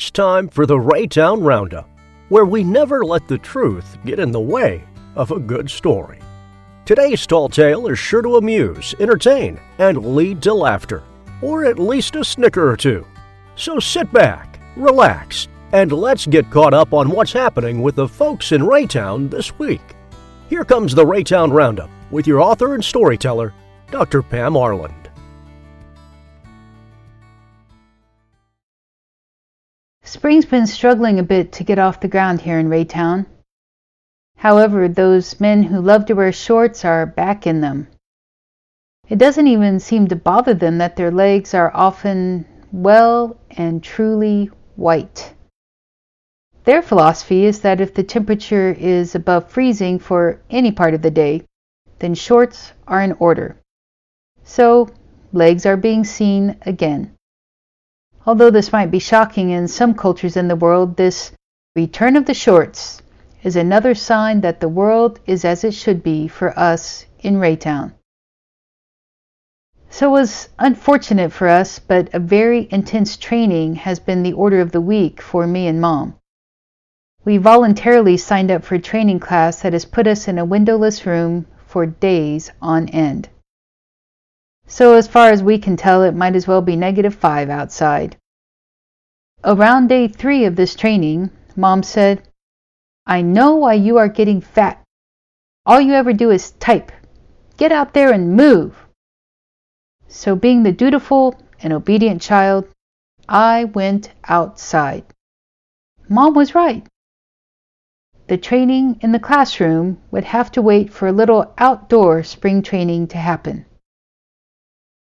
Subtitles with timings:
[0.00, 1.86] It's time for the Raytown Roundup,
[2.30, 4.82] where we never let the truth get in the way
[5.14, 6.18] of a good story.
[6.86, 11.02] Today's tall tale is sure to amuse, entertain, and lead to laughter,
[11.42, 13.06] or at least a snicker or two.
[13.56, 18.52] So sit back, relax, and let's get caught up on what's happening with the folks
[18.52, 19.82] in Raytown this week.
[20.48, 23.52] Here comes the Raytown Roundup with your author and storyteller,
[23.90, 24.22] Dr.
[24.22, 24.99] Pam Arland.
[30.10, 33.26] Spring's been struggling a bit to get off the ground here in Raytown.
[34.34, 37.86] However, those men who love to wear shorts are back in them.
[39.08, 44.50] It doesn't even seem to bother them that their legs are often well and truly
[44.74, 45.32] white.
[46.64, 51.12] Their philosophy is that if the temperature is above freezing for any part of the
[51.12, 51.44] day,
[52.00, 53.60] then shorts are in order.
[54.42, 54.88] So,
[55.32, 57.14] legs are being seen again.
[58.26, 61.32] Although this might be shocking in some cultures in the world, this
[61.74, 63.00] return of the shorts
[63.42, 67.94] is another sign that the world is as it should be for us in Raytown.
[69.88, 74.60] So it was unfortunate for us, but a very intense training has been the order
[74.60, 76.14] of the week for me and Mom.
[77.24, 81.06] We voluntarily signed up for a training class that has put us in a windowless
[81.06, 83.30] room for days on end.
[84.72, 88.16] So, as far as we can tell, it might as well be negative five outside.
[89.42, 92.22] Around day three of this training, Mom said,
[93.04, 94.80] I know why you are getting fat.
[95.66, 96.92] All you ever do is type.
[97.56, 98.86] Get out there and move.
[100.06, 102.68] So, being the dutiful and obedient child,
[103.28, 105.04] I went outside.
[106.08, 106.86] Mom was right.
[108.28, 113.08] The training in the classroom would have to wait for a little outdoor spring training
[113.08, 113.66] to happen.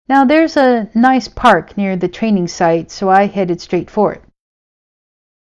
[0.09, 4.23] Now there's a nice park near the training site, so I headed straight for it.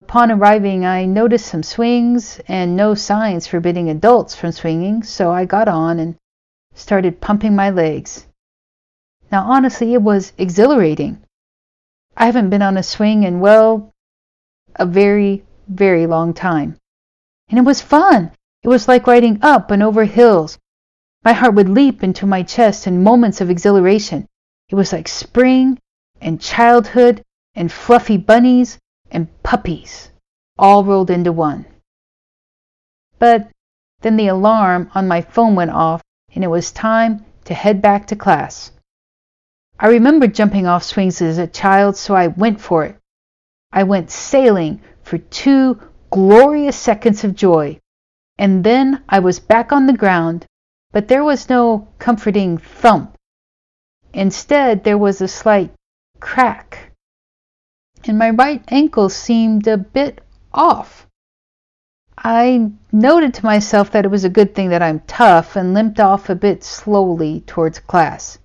[0.02, 5.44] Upon arriving, I noticed some swings and no signs forbidding adults from swinging, so I
[5.44, 6.16] got on and
[6.74, 8.26] started pumping my legs.
[9.30, 11.22] Now, honestly, it was exhilarating.
[12.16, 13.92] I haven't been on a swing in, well,
[14.74, 16.76] a very, very long time.
[17.48, 18.32] And it was fun.
[18.64, 20.58] It was like riding up and over hills.
[21.24, 24.26] My heart would leap into my chest in moments of exhilaration.
[24.70, 25.80] It was like spring
[26.20, 27.24] and childhood
[27.56, 28.78] and fluffy bunnies
[29.10, 30.10] and puppies
[30.56, 31.66] all rolled into one.
[33.18, 33.50] But
[34.02, 38.06] then the alarm on my phone went off and it was time to head back
[38.06, 38.70] to class.
[39.80, 42.96] I remember jumping off swings as a child, so I went for it.
[43.72, 45.80] I went sailing for two
[46.10, 47.80] glorious seconds of joy,
[48.38, 50.46] and then I was back on the ground,
[50.92, 53.16] but there was no comforting thump
[54.12, 55.72] Instead, there was a slight
[56.18, 56.92] crack,
[58.04, 60.20] and my right ankle seemed a bit
[60.52, 61.06] off.
[62.18, 66.00] I noted to myself that it was a good thing that I'm tough and limped
[66.00, 68.38] off a bit slowly towards class.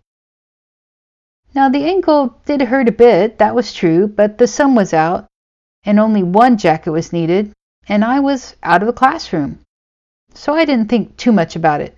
[1.53, 5.25] Now, the ankle did hurt a bit, that was true, but the sun was out,
[5.83, 7.53] and only one jacket was needed,
[7.87, 9.59] and I was out of the classroom.
[10.33, 11.97] So I didn't think too much about it.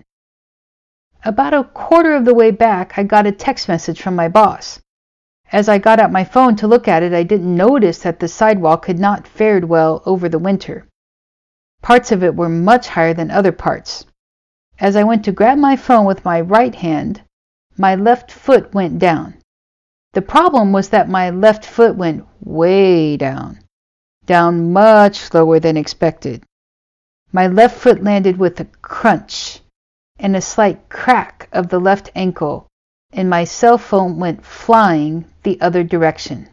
[1.28, 4.80] About a quarter of the way back, I got a text message from my boss.
[5.52, 8.28] As I got out my phone to look at it, I didn't notice that the
[8.28, 10.88] sidewalk had not fared well over the winter.
[11.82, 14.06] Parts of it were much higher than other parts.
[14.80, 17.20] As I went to grab my phone with my right hand,
[17.76, 19.34] my left foot went down.
[20.14, 23.58] The problem was that my left foot went way down,
[24.24, 26.42] down much slower than expected.
[27.32, 29.60] My left foot landed with a crunch
[30.18, 32.66] and a slight crack of the left ankle,
[33.12, 36.48] and my cell phone went flying the other direction.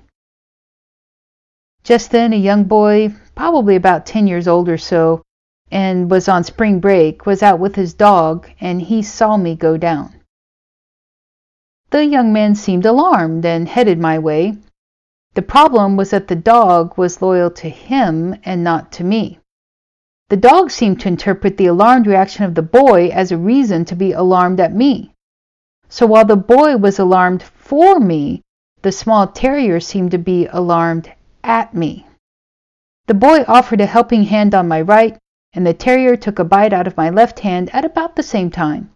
[1.84, 5.22] Just then, a young boy, probably about 10 years old or so,
[5.72, 9.78] and was on spring break, was out with his dog, and he saw me go
[9.78, 10.16] down.
[11.92, 14.58] The young man seemed alarmed and headed my way.
[15.36, 19.40] The problem was that the dog was loyal to him and not to me.
[20.30, 23.96] The dog seemed to interpret the alarmed reaction of the boy as a reason to
[23.96, 25.14] be alarmed at me.
[25.88, 28.42] So while the boy was alarmed for me,
[28.82, 31.12] the small terrier seemed to be alarmed
[31.44, 32.08] at me.
[33.06, 35.16] The boy offered a helping hand on my right,
[35.54, 38.50] and the terrier took a bite out of my left hand at about the same
[38.50, 38.92] time.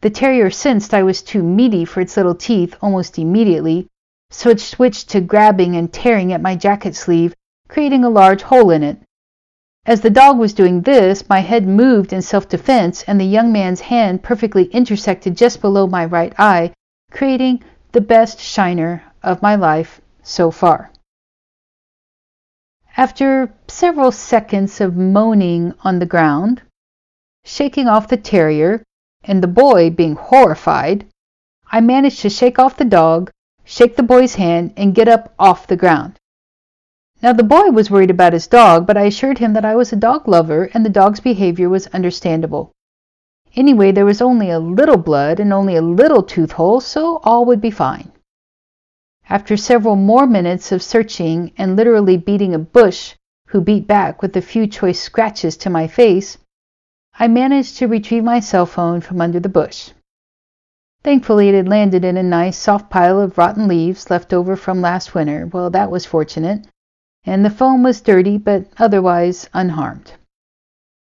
[0.00, 3.86] The terrier sensed I was too meaty for its little teeth almost immediately,
[4.30, 7.34] so it switched to grabbing and tearing at my jacket sleeve,
[7.68, 8.98] creating a large hole in it.
[9.88, 13.50] As the dog was doing this, my head moved in self defense, and the young
[13.50, 16.74] man's hand perfectly intersected just below my right eye,
[17.10, 20.90] creating the best shiner of my life so far.
[22.98, 26.60] After several seconds of moaning on the ground,
[27.46, 28.82] shaking off the terrier,
[29.24, 31.06] and the boy being horrified,
[31.72, 33.30] I managed to shake off the dog,
[33.64, 36.18] shake the boy's hand, and get up off the ground.
[37.20, 39.92] Now, the boy was worried about his dog, but I assured him that I was
[39.92, 42.70] a dog lover and the dog's behavior was understandable.
[43.56, 47.44] Anyway, there was only a little blood and only a little tooth hole, so all
[47.44, 48.12] would be fine.
[49.28, 53.14] After several more minutes of searching and literally beating a bush,
[53.48, 56.38] who beat back with a few choice scratches to my face,
[57.18, 59.90] I managed to retrieve my cell phone from under the bush.
[61.02, 64.80] Thankfully, it had landed in a nice soft pile of rotten leaves left over from
[64.80, 65.48] last winter.
[65.52, 66.66] Well, that was fortunate.
[67.24, 70.12] And the phone was dirty, but otherwise unharmed.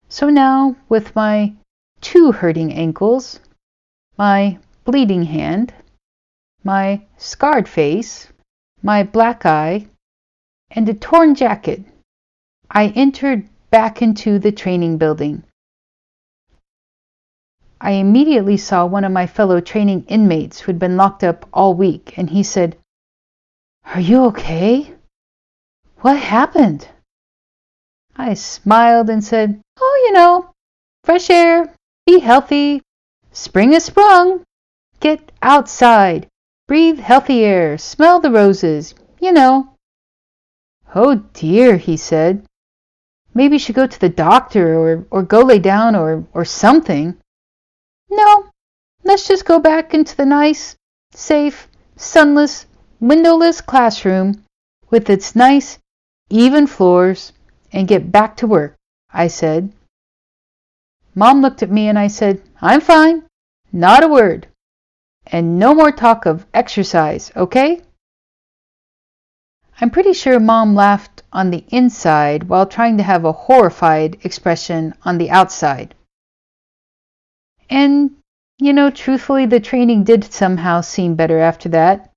[0.10, 1.54] So now, with my
[2.02, 3.40] two hurting ankles,
[4.18, 5.74] my bleeding hand,
[6.64, 8.28] my scarred face,
[8.82, 9.88] my black eye,
[10.70, 11.84] and a torn jacket,
[12.70, 15.44] I entered back into the training building.
[17.82, 21.74] I immediately saw one of my fellow training inmates who had been locked up all
[21.74, 22.78] week, and he said,
[23.86, 24.94] Are you okay?
[26.04, 26.90] What happened?
[28.18, 30.50] I smiled and said, Oh, you know,
[31.06, 31.74] fresh air,
[32.06, 32.82] be healthy,
[33.32, 34.44] spring has sprung.
[35.00, 36.28] Get outside,
[36.68, 39.76] breathe healthy air, smell the roses, you know.
[40.94, 42.46] Oh dear, he said.
[43.34, 47.16] Maybe you should go to the doctor or, or go lay down or, or something.
[48.10, 48.50] No,
[49.06, 50.76] let's just go back into the nice,
[51.14, 52.66] safe, sunless,
[53.00, 54.44] windowless classroom
[54.90, 55.80] with its nice,
[56.34, 57.32] even floors
[57.72, 58.76] and get back to work,
[59.14, 59.72] I said.
[61.14, 63.24] Mom looked at me and I said, I'm fine.
[63.72, 64.48] Not a word.
[65.28, 67.82] And no more talk of exercise, okay?
[69.80, 74.96] I'm pretty sure Mom laughed on the inside while trying to have a horrified expression
[75.04, 75.94] on the outside.
[77.70, 78.18] And,
[78.58, 82.13] you know, truthfully, the training did somehow seem better after that.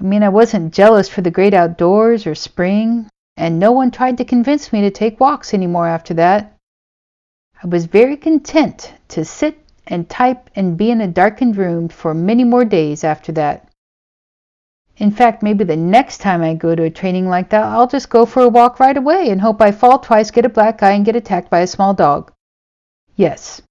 [0.00, 4.18] I mean, I wasn't jealous for the great outdoors or spring, and no one tried
[4.18, 6.56] to convince me to take walks anymore after that.
[7.62, 12.12] I was very content to sit and type and be in a darkened room for
[12.14, 13.68] many more days after that.
[14.96, 18.10] In fact, maybe the next time I go to a training like that, I'll just
[18.10, 20.92] go for a walk right away and hope I fall twice, get a black eye,
[20.92, 22.32] and get attacked by a small dog.
[23.16, 23.62] Yes,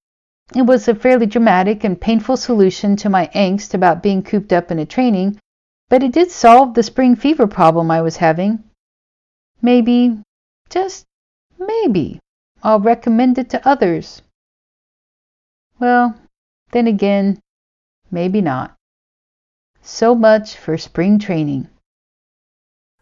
[0.56, 4.70] it was a fairly dramatic and painful solution to my angst about being cooped up
[4.72, 5.40] in a training,
[5.90, 8.64] but it did solve the spring fever problem I was having.
[9.62, 10.20] Maybe,
[10.70, 11.06] just
[11.60, 12.20] maybe,
[12.62, 14.22] I'll recommend it to others.
[15.80, 16.16] Well,
[16.72, 17.40] then again,
[18.12, 18.76] maybe not.
[19.82, 21.68] So much for spring training.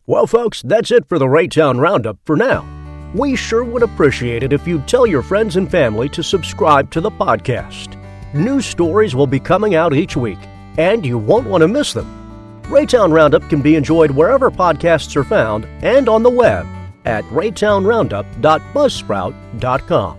[0.07, 2.65] Well, folks, that's it for the Raytown Roundup for now.
[3.13, 7.01] We sure would appreciate it if you'd tell your friends and family to subscribe to
[7.01, 7.97] the podcast.
[8.33, 10.39] New stories will be coming out each week,
[10.77, 12.20] and you won't want to miss them.
[12.71, 16.65] Raytown Roundup can be enjoyed wherever podcasts are found and on the web
[17.03, 20.17] at raytownroundup.buzzsprout.com.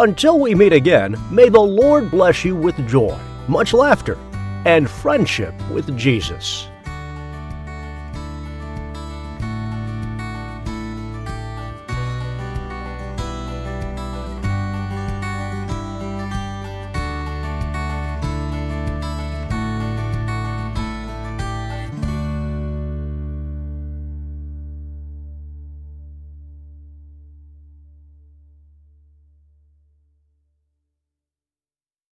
[0.00, 4.18] Until we meet again, may the Lord bless you with joy, much laughter,
[4.64, 6.66] and friendship with Jesus.